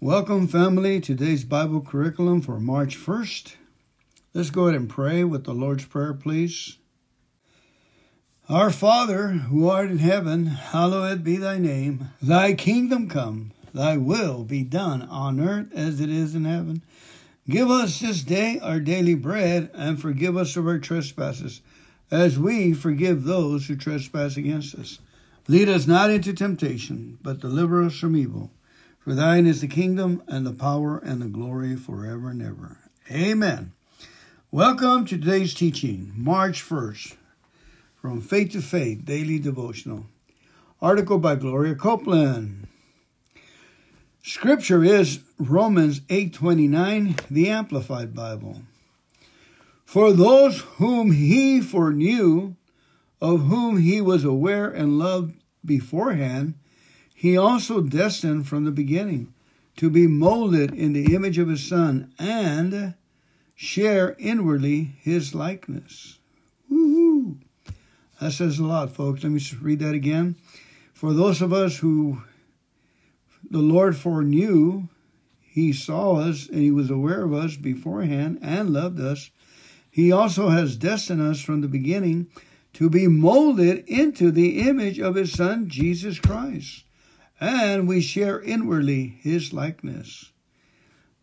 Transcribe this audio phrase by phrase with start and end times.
[0.00, 3.54] Welcome, family, today's Bible curriculum for March 1st.
[4.34, 6.76] Let's go ahead and pray with the Lord's Prayer, please.
[8.46, 12.10] Our Father, who art in heaven, hallowed be thy name.
[12.20, 16.82] Thy kingdom come, thy will be done on earth as it is in heaven.
[17.48, 21.62] Give us this day our daily bread, and forgive us of our trespasses,
[22.10, 24.98] as we forgive those who trespass against us.
[25.48, 28.50] Lead us not into temptation, but deliver us from evil.
[29.06, 32.90] For thine is the kingdom, and the power, and the glory forever and ever.
[33.08, 33.70] Amen.
[34.50, 37.14] Welcome to today's teaching, March 1st,
[37.94, 40.06] from Faith to Faith Daily Devotional.
[40.82, 42.66] Article by Gloria Copeland.
[44.24, 48.62] Scripture is Romans 8:29, the Amplified Bible.
[49.84, 52.56] For those whom he foreknew,
[53.20, 56.54] of whom he was aware and loved beforehand,
[57.18, 59.32] he also destined from the beginning
[59.74, 62.92] to be molded in the image of his Son and
[63.54, 66.18] share inwardly his likeness.
[66.68, 67.38] Woo-hoo.
[68.20, 69.22] That says a lot, folks.
[69.22, 70.36] Let me just read that again.
[70.92, 72.22] For those of us who
[73.50, 74.88] the Lord foreknew,
[75.40, 79.30] He saw us and He was aware of us beforehand and loved us.
[79.90, 82.26] He also has destined us from the beginning
[82.74, 86.84] to be molded into the image of His Son, Jesus Christ.
[87.40, 90.32] And we share inwardly His likeness.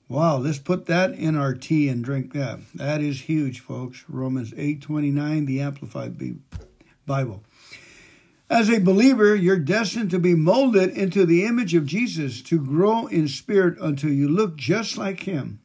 [0.07, 2.59] Wow, let's put that in our tea and drink that.
[2.75, 4.03] That is huge, folks.
[4.07, 6.17] Romans 8:29, the Amplified
[7.07, 7.43] Bible.
[8.49, 13.07] As a believer, you're destined to be molded into the image of Jesus, to grow
[13.07, 15.59] in spirit until you look just like Him.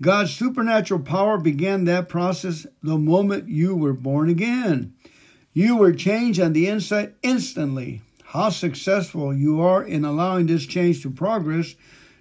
[0.00, 4.94] God's supernatural power began that process the moment you were born again.
[5.52, 8.02] You were changed on the inside instantly.
[8.32, 11.74] How successful you are in allowing this change to progress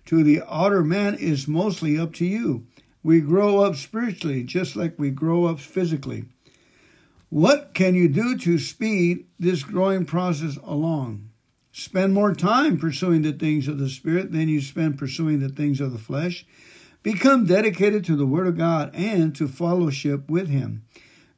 [0.08, 2.67] to the outer man is mostly up to you.
[3.02, 6.26] We grow up spiritually just like we grow up physically.
[7.30, 11.30] What can you do to speed this growing process along?
[11.71, 15.80] Spend more time pursuing the things of the Spirit than you spend pursuing the things
[15.80, 16.45] of the flesh.
[17.04, 20.83] Become dedicated to the Word of God and to fellowship with Him.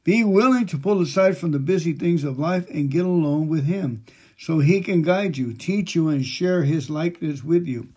[0.02, 3.66] Be willing to pull aside from the busy things of life and get alone with
[3.66, 4.04] Him
[4.44, 7.88] so He can guide you, teach you, and share His likeness with you.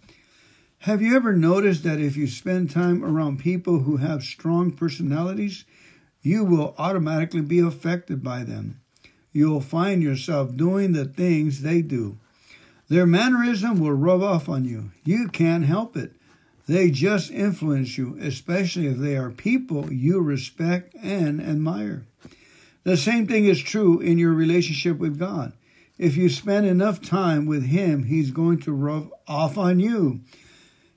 [0.79, 5.65] Have you ever noticed that if you spend time around people who have strong personalities,
[6.21, 8.79] you will automatically be affected by them.
[9.33, 12.17] You'll find yourself doing the things they do.
[12.87, 14.91] Their mannerism will rub off on you.
[15.03, 16.13] You can't help it.
[16.65, 22.05] They just influence you, especially if they are people you respect and admire.
[22.85, 25.51] The same thing is true in your relationship with God.
[25.97, 30.21] If you spend enough time with Him, He's going to rub off on you.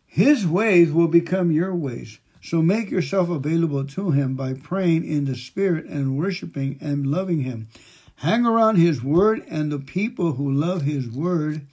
[0.06, 2.19] His ways will become your ways.
[2.43, 7.41] So make yourself available to Him by praying in the Spirit and worshiping and loving
[7.41, 7.69] Him.
[8.16, 11.66] Hang around His Word and the people who love His Word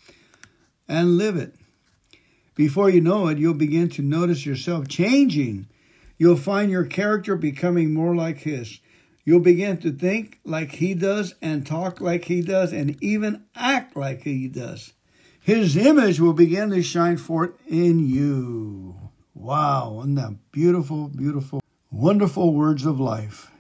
[0.88, 1.56] and live it.
[2.56, 5.68] Before you know it, you'll begin to notice yourself changing.
[6.18, 8.80] You'll find your character becoming more like His.
[9.28, 13.98] You'll begin to think like He does and talk like He does and even act
[13.98, 14.94] like He does.
[15.42, 18.96] His image will begin to shine forth in you.
[19.36, 21.62] Wow, and that beautiful, beautiful,
[21.92, 23.52] wonderful words of life.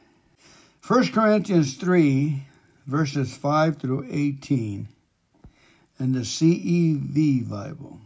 [0.87, 2.45] 1 Corinthians 3,
[2.85, 4.87] verses 5 through 18,
[5.99, 7.99] in the CEV Bible.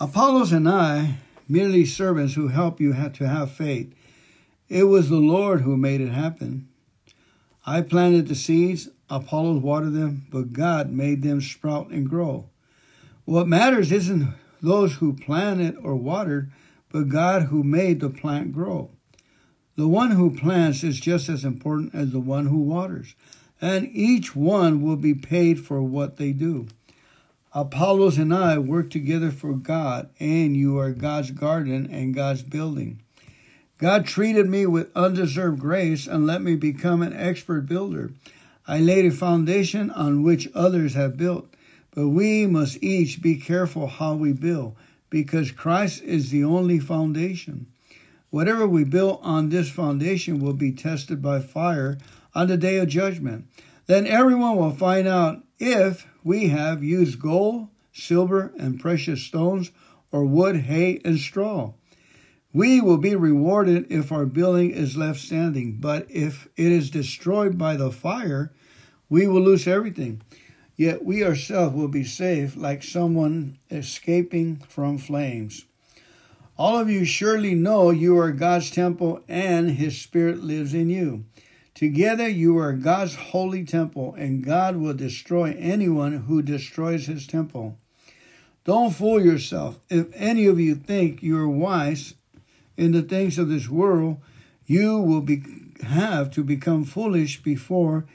[0.00, 1.18] Apollos and I,
[1.48, 3.94] merely servants who help you to have faith,
[4.72, 6.66] it was the Lord who made it happen.
[7.66, 12.48] I planted the seeds, Apollos watered them, but God made them sprout and grow.
[13.26, 16.50] What matters isn't those who planted or watered,
[16.90, 18.90] but God who made the plant grow.
[19.76, 23.14] The one who plants is just as important as the one who waters,
[23.60, 26.66] and each one will be paid for what they do.
[27.52, 33.02] Apollos and I work together for God, and you are God's garden and God's building.
[33.82, 38.12] God treated me with undeserved grace and let me become an expert builder.
[38.64, 41.52] I laid a foundation on which others have built.
[41.90, 44.76] But we must each be careful how we build,
[45.10, 47.66] because Christ is the only foundation.
[48.30, 51.98] Whatever we build on this foundation will be tested by fire
[52.36, 53.46] on the day of judgment.
[53.86, 59.72] Then everyone will find out if we have used gold, silver, and precious stones,
[60.12, 61.72] or wood, hay, and straw.
[62.54, 67.56] We will be rewarded if our building is left standing, but if it is destroyed
[67.56, 68.52] by the fire,
[69.08, 70.22] we will lose everything.
[70.76, 75.64] yet we ourselves will be safe like someone escaping from flames.
[76.58, 81.24] All of you surely know you are God's temple and His Spirit lives in you.
[81.74, 87.78] Together you are God's holy temple, and God will destroy anyone who destroys His temple.
[88.64, 89.80] Don't fool yourself.
[89.88, 92.14] If any of you think you are wise
[92.82, 94.16] in the things of this world,
[94.66, 95.42] you will be,
[95.84, 98.06] have to become foolish before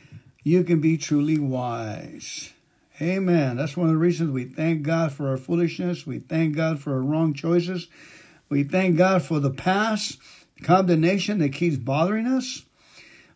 [0.44, 2.52] you can be truly wise.
[3.02, 3.56] Amen.
[3.56, 6.06] That's one of the reasons we thank God for our foolishness.
[6.06, 7.88] We thank God for our wrong choices.
[8.50, 10.20] We thank God for the past
[10.62, 12.66] condemnation that keeps bothering us.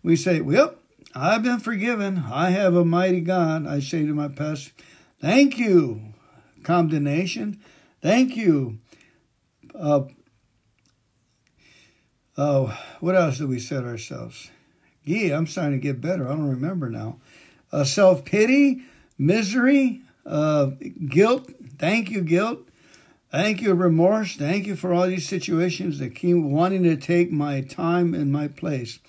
[0.04, 0.76] We say, Well,
[1.16, 2.26] I've been forgiven.
[2.30, 3.66] I have a mighty God.
[3.68, 4.72] I say to my past,
[5.22, 6.02] Thank you,
[6.64, 7.62] condemnation.
[8.02, 8.80] Thank you.
[9.74, 10.06] Uh,
[12.38, 14.50] oh, what else did we set ourselves?
[15.04, 16.28] Yeah, I'm starting to get better.
[16.28, 17.18] I don't remember now.
[17.72, 18.84] Uh, Self pity,
[19.18, 20.72] misery, uh,
[21.08, 21.50] guilt.
[21.78, 22.68] Thank you, guilt.
[23.32, 24.36] Thank you, remorse.
[24.36, 28.50] Thank you for all these situations that keep wanting to take my time and my
[28.50, 29.00] place.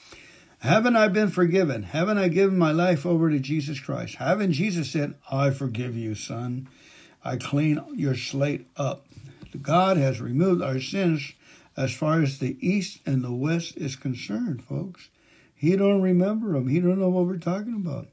[0.61, 1.83] Haven't I been forgiven?
[1.83, 4.15] Haven't I given my life over to Jesus Christ?
[4.15, 6.69] Haven't Jesus said, I forgive you, son?
[7.25, 9.05] I clean your slate up.
[9.61, 11.33] God has removed our sins
[11.77, 15.09] as far as the east and the west is concerned, folks.
[15.55, 16.69] He don't remember them.
[16.69, 18.09] He don't know what we're talking about.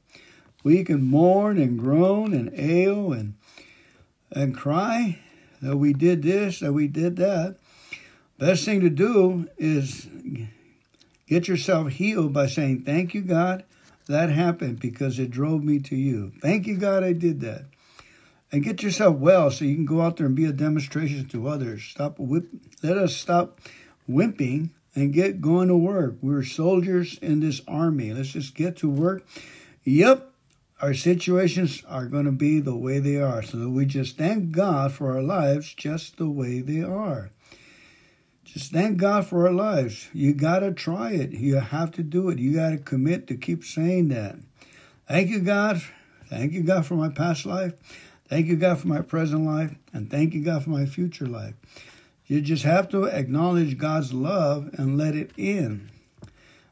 [0.62, 3.34] We can mourn and groan and ail and
[4.32, 5.18] and cry
[5.60, 7.56] that we did this, that we did that.
[8.38, 10.08] Best thing to do is
[11.26, 13.64] get yourself healed by saying, Thank you, God,
[14.06, 16.32] that happened because it drove me to you.
[16.40, 17.66] Thank you, God, I did that.
[18.52, 21.48] And get yourself well so you can go out there and be a demonstration to
[21.48, 21.84] others.
[21.84, 22.46] Stop whip,
[22.82, 23.60] let us stop
[24.08, 26.16] wimping and get going to work.
[26.20, 28.12] We're soldiers in this army.
[28.12, 29.24] Let's just get to work.
[29.84, 30.32] Yep,
[30.80, 33.42] our situations are going to be the way they are.
[33.42, 37.30] So we just thank God for our lives just the way they are.
[38.44, 40.08] Just thank God for our lives.
[40.12, 41.30] You got to try it.
[41.30, 42.38] You have to do it.
[42.38, 44.36] You got to commit to keep saying that.
[45.06, 45.82] Thank you, God.
[46.28, 47.74] Thank you, God, for my past life.
[48.30, 49.74] Thank you, God, for my present life.
[49.92, 51.54] And thank you, God, for my future life.
[52.28, 55.90] You just have to acknowledge God's love and let it in.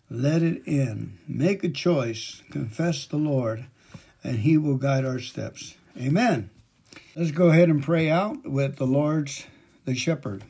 [0.09, 1.19] Let it in.
[1.27, 2.43] Make a choice.
[2.53, 3.67] Confess the Lord
[4.23, 5.75] and He will guide our steps.
[6.01, 6.51] Amen.
[7.17, 9.45] Let's go ahead and pray out with the Lord's,
[9.85, 10.45] the shepherd,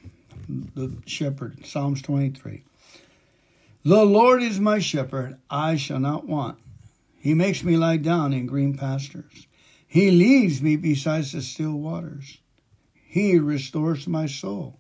[0.47, 2.65] the shepherd, Psalms 23.
[3.83, 6.59] The Lord is my shepherd, I shall not want.
[7.19, 9.48] He makes me lie down in green pastures.
[9.89, 12.39] He leads me beside the still waters.
[12.93, 14.79] He restores my soul.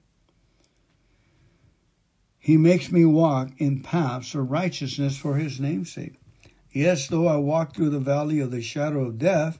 [2.38, 6.20] He makes me walk in paths of righteousness for his name's sake.
[6.72, 9.58] Yes, though I walk through the valley of the shadow of death,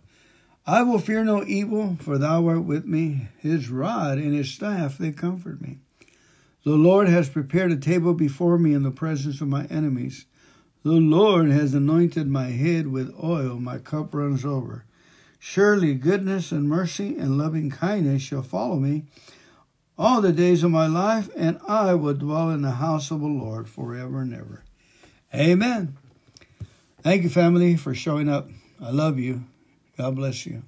[0.67, 3.29] I will fear no evil, for thou art with me.
[3.39, 5.79] His rod and his staff, they comfort me.
[6.65, 10.27] The Lord has prepared a table before me in the presence of my enemies.
[10.83, 14.85] The Lord has anointed my head with oil, my cup runs over.
[15.38, 19.05] Surely goodness and mercy and loving kindness shall follow me
[19.99, 23.26] all the days of my life, and I will dwell in the house of the
[23.26, 24.62] Lord forever and ever.
[25.35, 25.96] Amen.
[27.02, 28.49] Thank you, family, for showing up.
[28.81, 29.44] I love you.
[29.96, 30.62] God bless you.